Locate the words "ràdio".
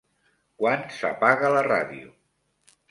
1.71-2.13